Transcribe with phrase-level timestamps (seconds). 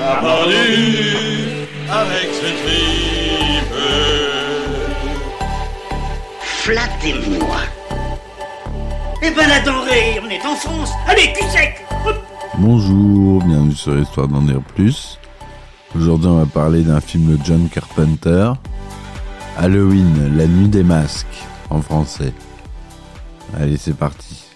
[0.00, 3.74] On a rendu avec ce tripe.
[6.40, 7.56] Flattez-moi.
[9.22, 10.90] Eh ben la denrée, on est en France.
[11.06, 11.84] Allez, cul sec.
[12.56, 15.18] Bonjour, bienvenue sur Histoire d'en dire plus.
[15.94, 18.52] Aujourd'hui, on va parler d'un film de John Carpenter,
[19.58, 21.26] Halloween, la nuit des masques,
[21.68, 22.32] en français.
[23.58, 24.49] Allez, c'est parti.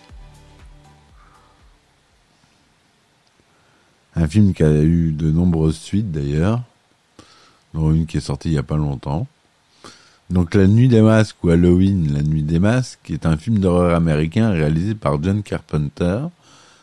[4.16, 6.62] Un film qui a eu de nombreuses suites d'ailleurs,
[7.72, 9.26] dont une qui est sortie il n'y a pas longtemps.
[10.30, 13.94] Donc La Nuit des Masques ou Halloween, La Nuit des Masques est un film d'horreur
[13.94, 16.20] américain réalisé par John Carpenter,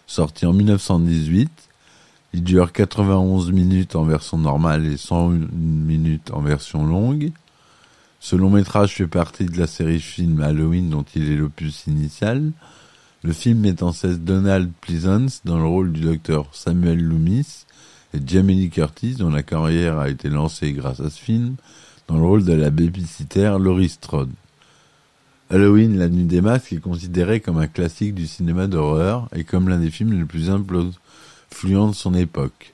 [0.07, 1.49] sorti en 1918.
[2.33, 7.31] Il dure 91 minutes en version normale et 101 minutes en version longue.
[8.19, 12.51] Ce long métrage fait partie de la série film Halloween dont il est l'opus initial.
[13.23, 17.65] Le film met en scène Donald Pleasance dans le rôle du docteur Samuel Loomis
[18.15, 21.55] et Jamie Curtis dont la carrière a été lancée grâce à ce film
[22.07, 24.31] dans le rôle de la babysitter Laurie Strode.
[25.51, 29.69] Halloween, la nuit des masques est considéré comme un classique du cinéma d'horreur et comme
[29.69, 32.73] l'un des films les plus influents de son époque.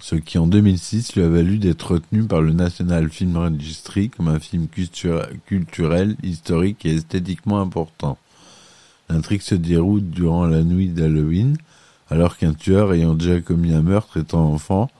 [0.00, 4.28] Ce qui en 2006 lui a valu d'être retenu par le National Film Registry comme
[4.28, 8.16] un film culturel, historique et esthétiquement important.
[9.08, 11.56] L'intrigue se déroule durant la nuit d'Halloween,
[12.10, 14.90] alors qu'un tueur ayant déjà commis un meurtre étant enfant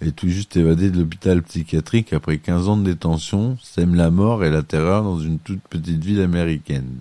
[0.00, 4.44] est tout juste évadé de l'hôpital psychiatrique après 15 ans de détention, sème la mort
[4.44, 6.98] et la terreur dans une toute petite ville américaine.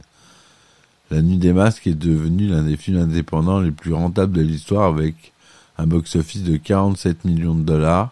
[1.11, 4.85] La Nuit des Masques est devenue l'un des films indépendants les plus rentables de l'histoire
[4.85, 5.33] avec
[5.77, 8.11] un box-office de 47 millions de dollars.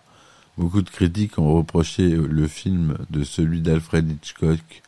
[0.57, 4.83] Beaucoup de critiques ont reproché le film de celui d'Alfred Hitchcock,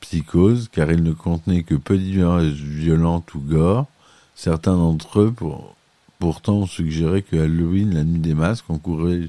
[0.00, 3.86] Psychose, car il ne contenait que peu d'images violentes ou gore.
[4.34, 5.74] Certains d'entre eux, pour,
[6.18, 9.28] pourtant, ont suggéré que Halloween, la nuit des masques, encourageait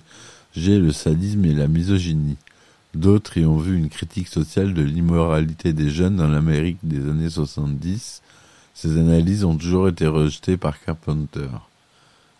[0.55, 2.37] le sadisme et la misogynie.
[2.93, 7.29] D'autres y ont vu une critique sociale de l'immoralité des jeunes dans l'Amérique des années
[7.29, 8.21] 70.
[8.73, 11.47] Ces analyses ont toujours été rejetées par Carpenter.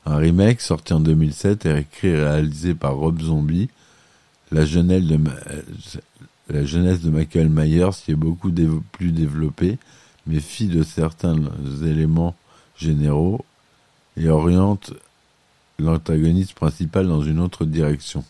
[0.05, 3.69] Un remake sorti en 2007 est écrit et réalisé par Rob Zombie.
[4.51, 5.19] La de,
[6.49, 8.51] la jeunesse de Michael Myers y est beaucoup
[8.91, 9.77] plus développée,
[10.25, 11.35] mais fit de certains
[11.83, 12.35] éléments
[12.77, 13.43] généraux
[14.15, 14.93] et oriente
[15.79, 18.23] l'antagoniste principal dans une autre direction.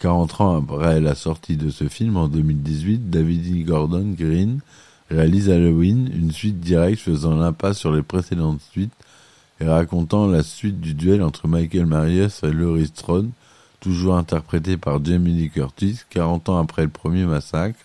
[0.00, 3.64] 40 ans après la sortie de ce film, en 2018, David E.
[3.64, 4.60] Gordon Green
[5.10, 8.92] réalise Halloween, une suite directe faisant l'impasse sur les précédentes suites
[9.60, 13.30] et racontant la suite du duel entre Michael Myers et Laurie Strode,
[13.82, 17.78] toujours interprété par Jamie Lee Curtis, 40 ans après le premier massacre.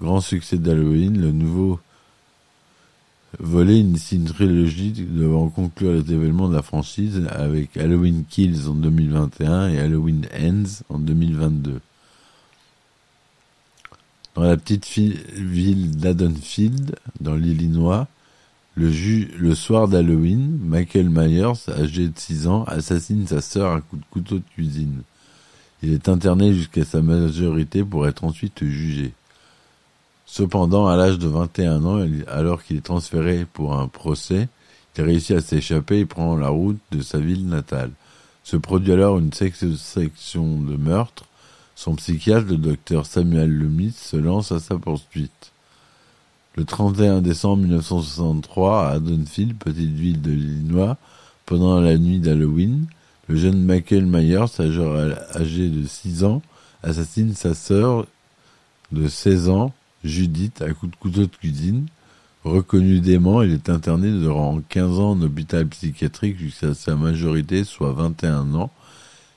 [0.00, 1.80] Grand succès d'Halloween, le nouveau
[3.40, 8.74] volet initie une trilogie devant conclure les événements de la franchise avec Halloween Kills en
[8.74, 11.80] 2021 et Halloween Ends en 2022.
[14.34, 18.08] Dans la petite ville d'Adonfield, dans l'Illinois,
[18.74, 18.90] le,
[19.38, 24.06] le soir d'Halloween, Michael Myers, âgé de 6 ans, assassine sa sœur à coups de
[24.10, 25.02] couteau de cuisine.
[25.82, 29.12] Il est interné jusqu'à sa majorité pour être ensuite jugé.
[30.26, 34.48] Cependant, à l'âge de 21 ans, alors qu'il est transféré pour un procès,
[34.96, 37.90] il réussit à s'échapper et prend la route de sa ville natale.
[38.42, 41.24] Se produit alors une section de meurtre.
[41.74, 45.52] Son psychiatre, le docteur Samuel Loomis, se lance à sa poursuite.
[46.56, 50.96] Le 31 décembre 1963, à Haddonfield, petite ville de l'Illinois,
[51.46, 52.86] pendant la nuit d'Halloween,
[53.28, 54.60] le jeune Michael Myers,
[55.34, 56.42] âgé de 6 ans,
[56.82, 58.06] assassine sa sœur
[58.92, 59.72] de 16 ans,
[60.04, 61.86] Judith, à coups de couteau de cuisine.
[62.44, 67.92] Reconnu dément, il est interné durant 15 ans en hôpital psychiatrique jusqu'à sa majorité, soit
[67.92, 68.70] 21 ans.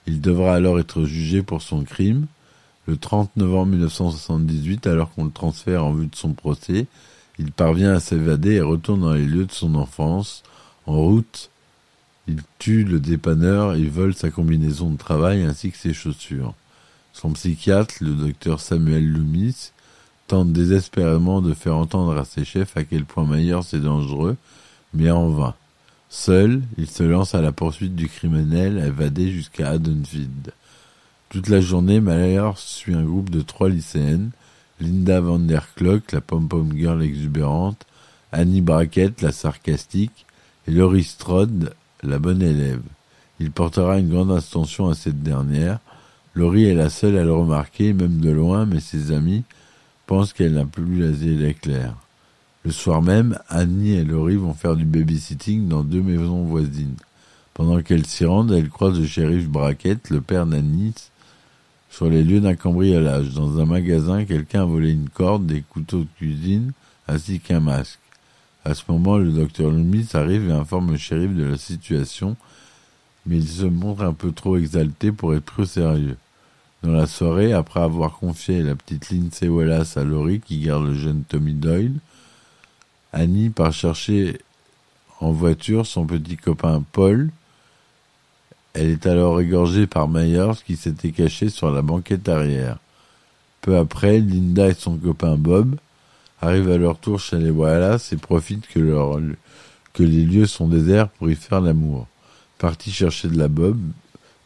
[0.08, 2.28] Il devra alors être jugé pour son crime.
[2.86, 6.86] Le 30 novembre 1978, alors qu'on le transfère en vue de son procès,
[7.40, 10.44] il parvient à s'évader et retourne dans les lieux de son enfance.
[10.86, 11.50] En route,
[12.28, 16.54] il tue le dépanneur et vole sa combinaison de travail ainsi que ses chaussures.
[17.14, 19.72] Son psychiatre, le docteur Samuel Loomis,
[20.28, 24.36] tente désespérément de faire entendre à ses chefs à quel point Myers est dangereux,
[24.94, 25.56] mais en vain.
[26.10, 30.52] Seul, il se lance à la poursuite du criminel évadé jusqu'à Haddonfield.
[31.30, 34.32] Toute la journée, Myers suit un groupe de trois lycéennes,
[34.80, 37.86] Linda van der Klock, la pom-pom girl exubérante,
[38.32, 40.26] Annie Brackett, la sarcastique,
[40.68, 41.74] et Laurie Strode,
[42.08, 42.82] la bonne élève.
[43.40, 45.80] Il portera une grande attention à cette dernière.
[46.34, 49.44] Laurie est la seule à le remarquer, même de loin, mais ses amis
[50.08, 51.96] pensent qu'elle n'a plus la yeux clairs.
[52.64, 56.96] Le soir même, Annie et Laurie vont faire du babysitting dans deux maisons voisines.
[57.54, 60.94] Pendant qu'elles s'y rendent, elles croisent le shérif Brackett, le père d'Annie,
[61.90, 63.34] sur les lieux d'un cambriolage.
[63.34, 66.72] Dans un magasin, quelqu'un a volé une corde, des couteaux de cuisine,
[67.08, 68.00] ainsi qu'un masque.
[68.68, 72.36] À ce moment, le docteur Loomis arrive et informe le shérif de la situation,
[73.26, 76.18] mais il se montre un peu trop exalté pour être trop sérieux.
[76.84, 80.96] Dans la soirée, après avoir confié la petite Lindsay Wallace à Laurie qui garde le
[80.96, 81.94] jeune Tommy Doyle,
[83.14, 84.38] Annie part chercher
[85.22, 87.30] en voiture son petit copain Paul.
[88.74, 92.80] Elle est alors égorgée par Myers qui s'était caché sur la banquette arrière.
[93.62, 95.78] Peu après, Linda et son copain Bob
[96.42, 98.80] arrivent à leur tour chez les Wallace et profitent que,
[100.00, 102.08] les lieux sont déserts pour y faire l'amour.
[102.60, 103.78] Parti chercher de la Bob,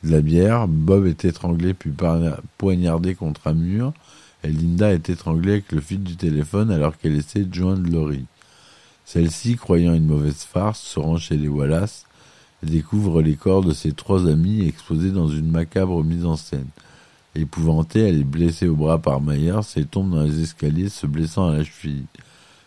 [0.03, 1.91] de la bière, Bob est étranglé puis
[2.57, 3.93] poignardé contre un mur
[4.43, 8.25] et Linda est étranglée avec le fil du téléphone alors qu'elle essaie de joindre Laurie.
[9.05, 12.05] Celle-ci, croyant une mauvaise farce, se rend chez les Wallace
[12.63, 16.67] et découvre les corps de ses trois amis exposés dans une macabre mise en scène.
[17.33, 21.49] Épouvantée, elle est blessée au bras par Myers et tombe dans les escaliers, se blessant
[21.49, 22.03] à la cheville.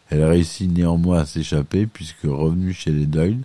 [0.08, 3.42] Elle réussit néanmoins à s'échapper puisque, revenue chez les Doyle,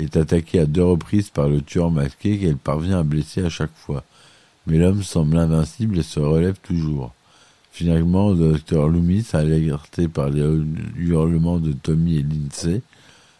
[0.00, 3.74] est attaquée à deux reprises par le tueur masqué qu'elle parvient à blesser à chaque
[3.74, 4.02] fois.
[4.66, 7.12] Mais l'homme semble invincible et se relève toujours.
[7.70, 10.44] Finalement, le docteur Loomis, alerté par les
[10.96, 12.82] hurlements de Tommy et Lindsay,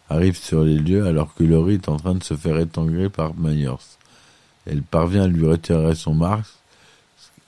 [0.09, 3.35] arrive sur les lieux alors que Laurie est en train de se faire étangler par
[3.35, 3.97] Myers.
[4.65, 6.53] Elle parvient à lui retirer son masque,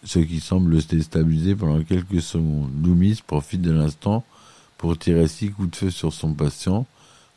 [0.05, 2.71] ce qui semble le déstabiliser pendant quelques secondes.
[2.83, 4.23] Loomis profite de l'instant
[4.77, 6.85] pour tirer six coups de feu sur son patient,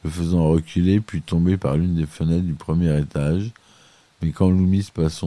[0.04, 3.50] le faisant reculer puis tomber par l'une des fenêtres du premier étage.
[4.20, 5.24] Mais quand Loomis passe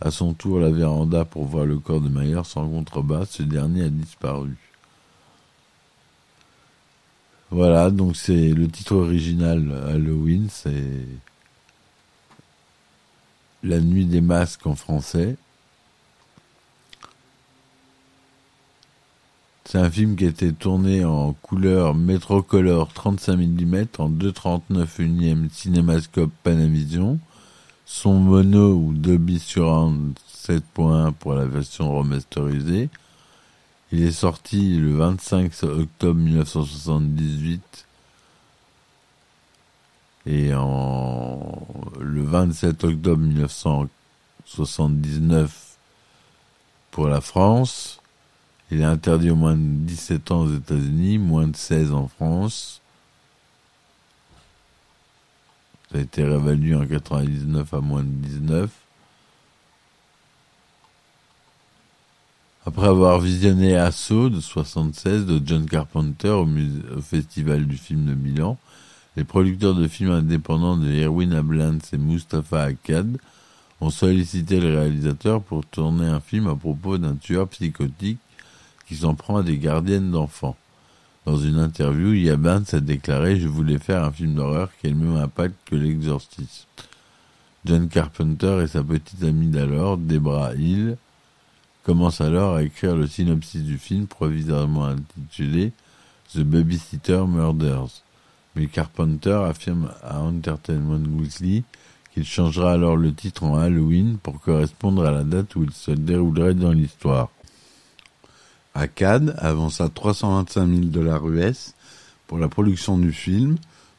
[0.00, 3.84] à son tour la véranda pour voir le corps de Myers sans contrebas, ce dernier
[3.84, 4.56] a disparu.
[7.50, 11.06] Voilà, donc c'est le titre original Halloween, c'est
[13.62, 15.36] La nuit des masques en français.
[19.70, 25.48] C'est un film qui a été tourné en couleur Metrocolor 35 mm en 2,39 unième
[25.48, 27.20] cinémascope Panavision
[27.86, 32.88] son mono ou Dolby Surround 7.1 pour la version remasterisée.
[33.92, 37.86] Il est sorti le 25 octobre 1978
[40.26, 45.76] et le 27 octobre 1979
[46.90, 47.99] pour la France.
[48.70, 52.80] Il est interdit au moins de 17 ans aux États-Unis, moins de 16 en France.
[55.90, 58.70] Ça a été réévalué en 99 à moins de 19.
[62.64, 66.46] Après avoir visionné Assaut de 76 de John Carpenter au,
[67.00, 68.56] Festival du film de Milan,
[69.16, 73.18] les producteurs de films indépendants de Erwin Ablans et Mustafa Akkad
[73.80, 78.18] ont sollicité le réalisateur pour tourner un film à propos d'un tueur psychotique
[78.90, 80.56] qui s'en prend à des gardiennes d'enfants.
[81.24, 84.96] Dans une interview, Yabans a déclaré Je voulais faire un film d'horreur qui ait le
[84.96, 86.66] même impact que l'exorcisme.
[87.64, 90.96] John Carpenter et sa petite amie d'alors, Debra Hill,
[91.84, 95.70] commencent alors à écrire le synopsis du film provisoirement intitulé
[96.34, 98.02] The Babysitter Murders.
[98.56, 101.62] Mais Carpenter affirme à Entertainment Weekly
[102.12, 105.92] qu'il changera alors le titre en Halloween pour correspondre à la date où il se
[105.92, 107.28] déroulerait dans l'histoire.
[108.74, 111.74] Akkad avança 325 000 dollars US
[112.28, 113.56] pour la production du film,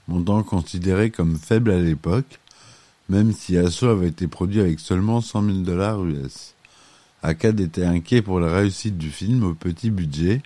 [0.08, 2.40] montant considéré comme faible à l'époque,
[3.10, 6.56] même si Asso avait été produit avec seulement 100 000 dollars US.
[7.22, 10.42] Akkad était inquiet pour la réussite du film au petit budget,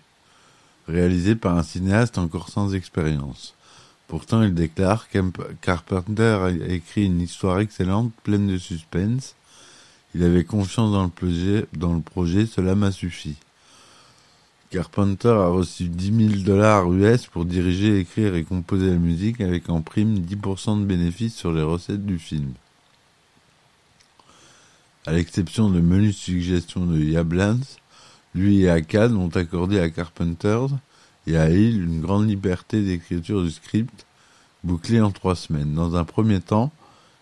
[0.87, 3.53] réalisé par un cinéaste encore sans expérience.
[4.07, 5.07] Pourtant, il déclare
[5.61, 9.35] Carpenter a écrit une histoire excellente, pleine de suspense.
[10.15, 13.35] Il avait confiance dans le projet, dans le projet cela m'a suffi.
[14.75, 19.69] Carpenter a reçu 10 000 dollars US pour diriger, écrire et composer la musique avec
[19.69, 22.51] en prime 10% de bénéfices sur les recettes du film.
[25.05, 27.61] À l'exception de menus suggestions de Yablans,
[28.33, 30.65] lui et Akkad ont accordé à Carpenter
[31.25, 34.05] et à Hill une grande liberté d'écriture du script,
[34.65, 35.73] bouclé en trois semaines.
[35.73, 36.73] Dans un premier temps,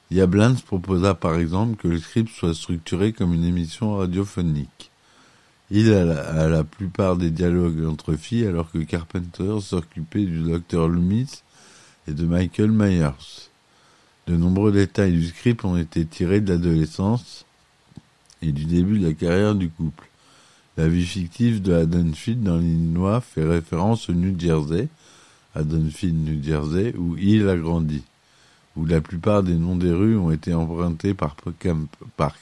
[0.10, 4.90] Yablans proposa par exemple que le script soit structuré comme une émission radiophonique.
[5.76, 11.42] Il a la, plupart des dialogues entre filles alors que Carpenter s'occupait du docteur Loomis
[12.08, 13.50] et de Michael Myers.
[14.28, 17.48] De nombreux détails du script ont été tirés de l'adolescence
[18.44, 20.08] et du début de la carrière du couple.
[20.78, 24.90] La vie fictive de Haddonfield dans l'Illinois fait référence au New Jersey,
[25.56, 28.04] Haddonfield, New Jersey, où il a grandi,
[28.76, 31.36] où la plupart des noms des rues ont été empruntés par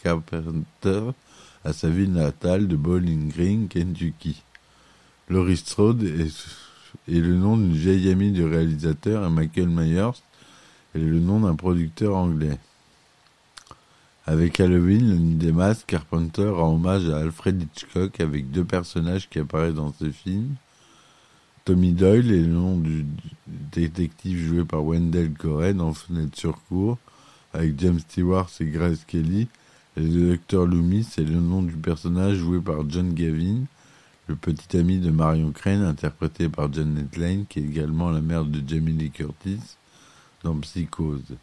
[0.04, 1.14] Carpenter
[1.64, 4.42] à sa ville natale de Bowling Green, Kentucky.
[5.30, 6.34] Laurie Strode est,
[7.08, 10.22] le nom d'une vieille amie du réalisateur et Michael Myers
[10.96, 12.58] est le nom d'un producteur anglais.
[14.26, 19.30] Avec Halloween, le nuit des masques, Carpenter rend hommage à Alfred Hitchcock avec deux personnages
[19.30, 20.56] qui apparaissent dans ses films.
[21.66, 23.06] Tommy Doyle est le nom du
[23.48, 26.98] détective joué par Wendell Corey dans Fenêtre sur cour,
[27.54, 29.48] avec James Stewart et Grace Kelly.
[29.98, 33.66] Le docteur Loomis est le nom du personnage joué par John Gavin,
[34.28, 38.46] le petit ami de Marion Crane, interprété par Janet Lane, qui est également la mère
[38.46, 39.60] de Jamie Lee Curtis
[40.44, 41.36] dans Psychose.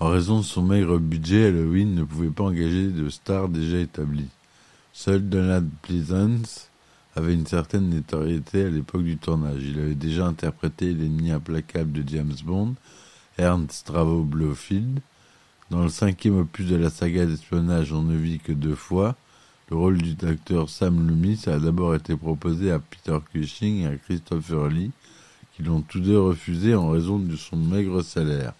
[0.00, 4.30] En raison de son maigre budget, Halloween ne pouvait pas engager de stars déjà établies.
[4.92, 6.68] Seul Donald Pleasance
[7.14, 9.62] avait une certaine notoriété à l'époque du tournage.
[9.62, 12.74] Il avait déjà interprété l'ennemi implacable de James Bond,
[13.38, 15.00] Ernst Stravo Blofeld.
[15.70, 19.14] Dans le cinquième opus de la saga d'espionnage On ne vit que deux fois,
[19.70, 23.96] le rôle du docteur Sam Loomis a d'abord été proposé à Peter Cushing et à
[23.96, 24.90] Christopher Lee,
[25.54, 28.52] qui l'ont tous deux refusé en raison de son maigre salaire.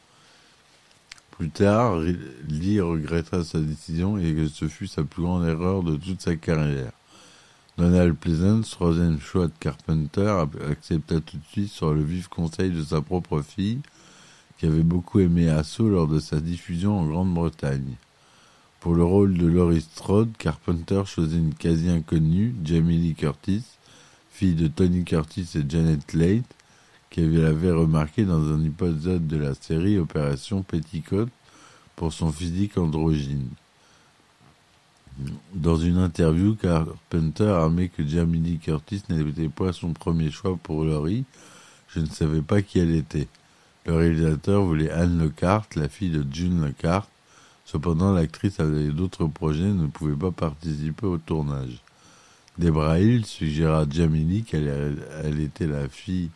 [1.32, 1.98] Plus tard,
[2.48, 6.36] Lee regretta sa décision et que ce fut sa plus grande erreur de toute sa
[6.36, 6.92] carrière.
[7.76, 12.84] Donald Pleasance, troisième choix de Carpenter, accepta tout de suite sur le vif conseil de
[12.84, 13.80] sa propre fille,
[14.60, 17.94] qui avait beaucoup aimé Assaut lors de sa diffusion en Grande-Bretagne.
[18.80, 23.64] Pour le rôle de Laurie Strode, Carpenter choisit une quasi inconnue, Jamie Lee Curtis,
[24.30, 26.42] fille de Tony Curtis et Janet Leigh,
[27.08, 31.30] qui l'avait remarqué dans un épisode de la série Opération Petticoat
[31.96, 33.48] pour son physique androgyne.
[35.54, 40.58] Dans une interview, Carpenter a admis que Jamie Lee Curtis n'était pas son premier choix
[40.62, 41.24] pour Laurie.
[41.88, 43.26] Je ne savais pas qui elle était.
[43.86, 47.08] Le réalisateur voulait Anne Lockhart, la fille de June Lockhart.
[47.64, 51.82] Cependant, l'actrice avait d'autres projets et ne pouvait pas participer au tournage.
[52.58, 56.30] Debra Hill suggéra à Jamie qu'elle elle était la fille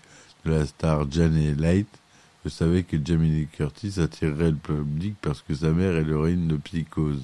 [0.44, 1.88] de la star Janet Light.
[2.44, 6.48] Je savais que Jamie Lee Curtis attirerait le public parce que sa mère est l'héroïne
[6.48, 7.22] de Psychose.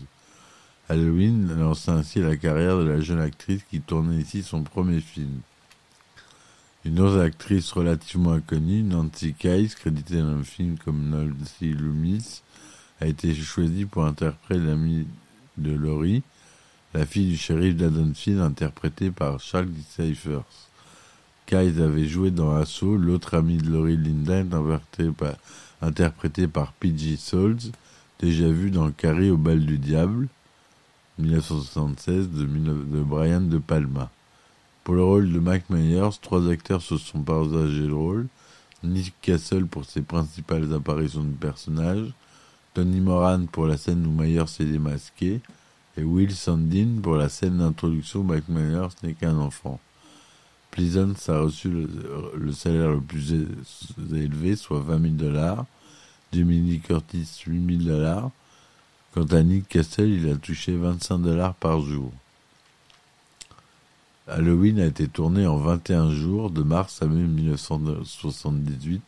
[0.89, 5.41] Halloween lança ainsi la carrière de la jeune actrice qui tournait ici son premier film.
[6.87, 12.40] Une autre actrice relativement inconnue, Nancy Kyes, créditée dans un film comme Nancy Loomis,
[13.02, 15.06] a été choisie pour interpréter l'amie
[15.58, 16.22] de Laurie,
[16.94, 20.42] la fille du shérif d'Adonfield, interprétée par Charles Cyphers.
[21.44, 24.42] Kyes avait joué dans Assaut, l'autre amie de Laurie Linda,
[25.82, 27.16] interprétée par P.G.
[27.18, 27.58] Souls,
[28.20, 30.28] déjà vu dans Carrie au bal du diable,
[31.18, 34.10] 1976 de, de Brian De Palma.
[34.84, 38.26] Pour le rôle de Mike Myers, trois acteurs se sont partagés le rôle.
[38.82, 42.12] Nick Castle pour ses principales apparitions de personnages,
[42.72, 45.40] Tony Moran pour la scène où Myers est démasqué,
[45.99, 49.78] et Will Sandin pour la scène d'introduction où Mike Myers n'est qu'un enfant.
[50.70, 51.88] Pleasance a reçu le,
[52.37, 53.34] le, salaire le plus
[54.12, 55.66] élevé, soit 20 000 dollars.
[56.32, 58.30] Jimmy Lee Curtis, 8 000 dollars.
[59.12, 62.12] Quant à Nick Castle, il a touché 25 dollars par jour.
[64.30, 69.02] Halloween a été tourné en 21 jours, de mars à mai 1978,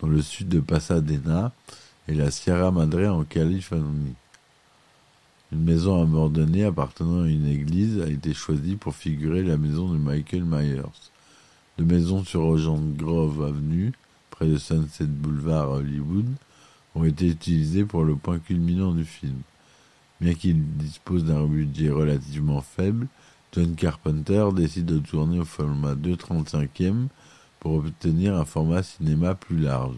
[0.00, 1.50] dans le sud de Pasadena
[2.06, 4.14] et la Sierra Madre en Californie.
[5.50, 9.98] Une maison abandonnée appartenant à une église a été choisie pour figurer la maison de
[9.98, 10.82] Michael Myers.
[11.76, 13.92] Deux maisons sur Ocean Grove Avenue,
[14.30, 16.28] près de Sunset Boulevard à Hollywood,
[16.94, 19.40] ont été utilisés pour le point culminant du film.
[20.20, 23.08] Bien qu'il dispose d'un budget relativement faible,
[23.54, 27.06] John Carpenter décide de tourner au format 2.35e
[27.60, 29.94] pour obtenir un format cinéma plus large.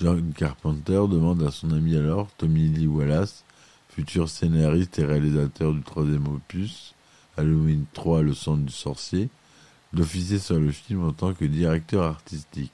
[0.00, 3.42] John Carpenter demande à son ami alors, Tommy Lee Wallace,
[3.88, 6.94] futur scénariste et réalisateur du troisième opus,
[7.36, 9.28] Halloween 3, le sang du sorcier,
[9.92, 12.72] d'officier sur le film en tant que directeur artistique.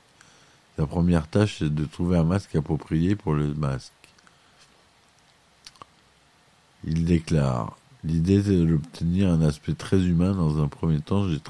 [0.76, 3.92] Sa première tâche est de trouver un masque approprié pour le masque.
[6.86, 10.34] Il déclare L'idée est d'obtenir un aspect très humain.
[10.34, 11.40] Dans un premier temps, j'ai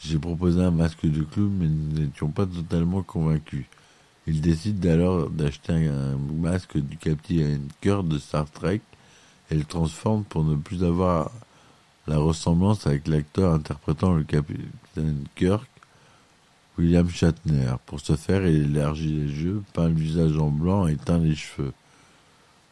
[0.00, 3.66] J'ai proposé un masque de clown, mais nous n'étions pas totalement convaincus.
[4.26, 8.80] Il décide alors d'acheter un masque du capitaine Kirk de Star Trek
[9.50, 11.30] et le transforme pour ne plus avoir
[12.06, 15.68] la ressemblance avec l'acteur interprétant le capitaine Kirk,
[16.78, 17.74] William Shatner.
[17.86, 21.34] Pour ce faire, il élargit les yeux, peint le visage en blanc et teint les
[21.34, 21.72] cheveux.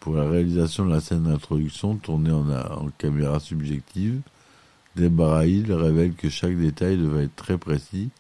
[0.06, 4.20] Pour la réalisation de la scène d'introduction, tournée en, caméra subjective,
[4.96, 8.10] Hill révèle que chaque détail devait être très précis,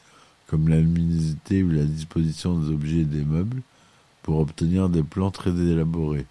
[0.48, 3.62] comme la luminosité ou la disposition des objets et des meubles,
[4.24, 6.26] pour obtenir des plans très élaborés.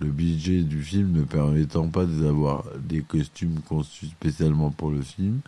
[0.00, 5.40] Le budget du film ne permettant pas d'avoir des costumes conçus spécialement pour le film,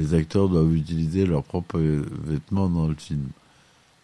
[0.00, 1.78] les acteurs doivent utiliser leurs propres
[2.24, 3.28] vêtements dans le film.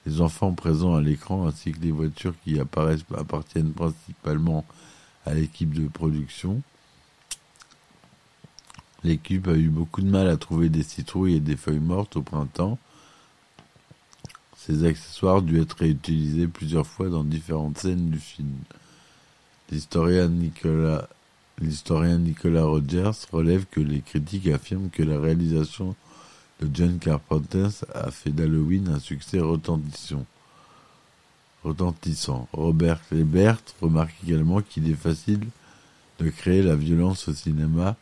[0.07, 4.65] Les enfants présents à l'écran ainsi que les voitures qui apparaissent appartiennent principalement
[5.27, 6.63] à l'équipe de production.
[9.05, 12.23] L'équipe a eu beaucoup de mal à trouver des citrouilles et des feuilles mortes au
[12.23, 12.79] printemps.
[14.57, 18.53] Ces accessoires dû être réutilisés plusieurs fois dans différentes scènes du film.
[19.71, 21.09] L'historien Nicolas,
[21.61, 25.95] l'historien Nicolas Rogers relève que les critiques affirment que la réalisation
[26.61, 30.25] de John Carpenter a fait d'Halloween un succès retentissant.
[31.65, 32.49] retentissant.
[32.53, 35.47] Robert Lebert remarque également qu'il est facile
[36.19, 37.97] de créer la violence au cinéma,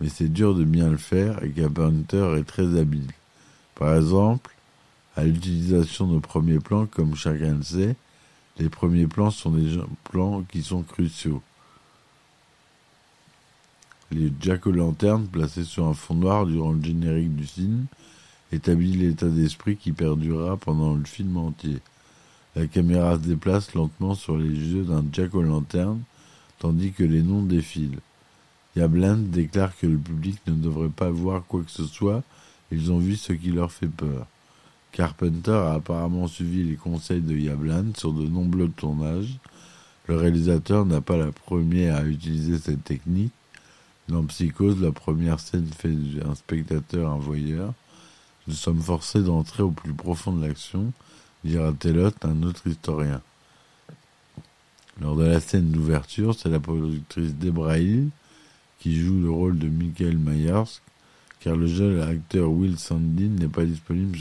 [0.00, 3.10] mais c'est dur de bien le faire et Carpenter est très habile.
[3.76, 4.54] Par exemple,
[5.16, 7.96] à l'utilisation de premiers plans, comme chacun le sait,
[8.58, 11.42] les premiers plans sont des plans qui sont cruciaux.
[14.14, 17.86] Les jack-o'-lanternes placés sur un fond noir durant le générique du film
[18.52, 21.80] établit l'état d'esprit qui perdurera pendant le film entier.
[22.54, 25.98] La caméra se déplace lentement sur les yeux d'un jack-o'-lanterne
[26.60, 27.98] tandis que les noms défilent.
[28.76, 32.22] Yabland déclare que le public ne devrait pas voir quoi que ce soit,
[32.70, 34.28] ils ont vu ce qui leur fait peur.
[34.92, 39.40] Carpenter a apparemment suivi les conseils de Yablan sur de nombreux tournages.
[40.06, 43.32] Le réalisateur n'a pas la première à utiliser cette technique.
[44.08, 47.72] Dans Psychose, la première scène fait un spectateur un voyeur.
[48.46, 50.92] Nous sommes forcés d'entrer au plus profond de l'action,
[51.42, 53.22] dira Tellot, un autre historien.
[55.00, 58.10] Lors de la scène d'ouverture, c'est la productrice Debra Hill
[58.78, 60.80] qui joue le rôle de Michael Myers
[61.40, 64.18] car le jeune acteur Will Sandin n'est pas disponible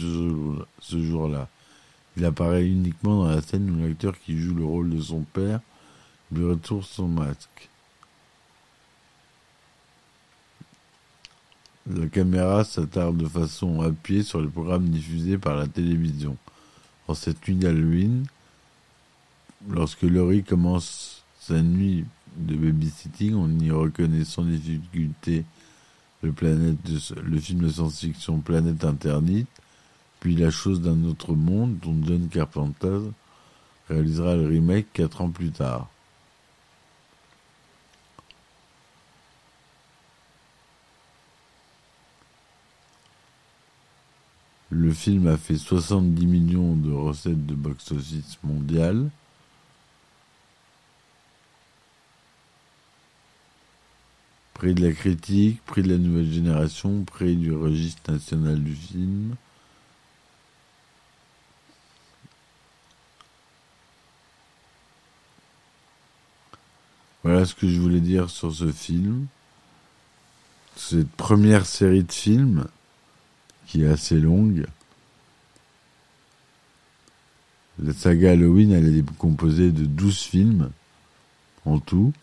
[0.79, 1.49] ce jour-là.
[2.15, 5.59] Il apparaît uniquement dans la scène où l'acteur qui joue le rôle de son père
[6.31, 7.69] lui retourne son masque.
[11.89, 16.37] La caméra s'attarde de façon appuyée sur les programmes diffusés par la télévision.
[17.09, 18.25] En cette nuit d'Halloween,
[19.69, 22.05] lorsque Laurie commence sa nuit
[22.37, 25.43] de babysitting, on y reconnaît sans difficulté
[26.21, 26.33] le,
[27.21, 29.49] le film de science-fiction Planète Interdite,
[30.21, 32.99] puis La chose d'un autre monde, dont John Carpenter
[33.89, 35.89] réalisera le remake quatre ans plus tard.
[44.75, 49.11] Le film a fait 70 millions de recettes de box-office mondial.
[54.55, 59.35] Prix de la critique, prix de la nouvelle génération, prix du registre national du film.
[67.21, 69.27] Voilà ce que je voulais dire sur ce film.
[70.75, 72.65] Cette première série de films,
[73.65, 74.65] qui est assez longue.
[77.79, 80.69] La saga Halloween, elle est composée de 12 films
[81.65, 82.13] en tout.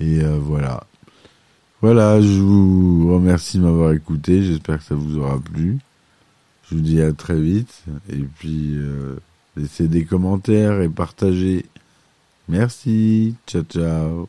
[0.00, 0.84] Et euh, voilà.
[1.80, 4.42] Voilà, je vous remercie de m'avoir écouté.
[4.42, 5.78] J'espère que ça vous aura plu.
[6.68, 7.84] Je vous dis à très vite.
[8.08, 9.16] Et puis, euh,
[9.56, 11.66] laissez des commentaires et partagez.
[12.48, 13.34] Merci.
[13.46, 14.28] Ciao, ciao.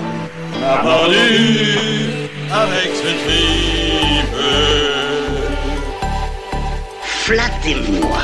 [0.61, 4.35] On a pendu avec ce tripe.
[7.01, 8.19] Flattez-moi.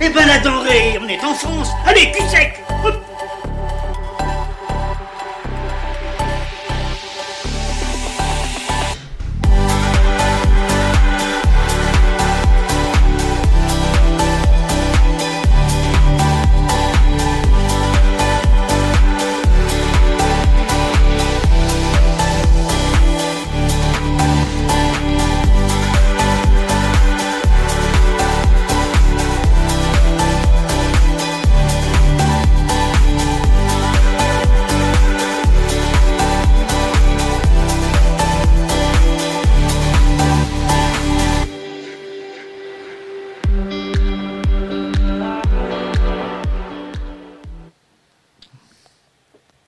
[0.00, 1.70] Eh ben la denrée, on est en France.
[1.84, 2.62] Allez, cul sec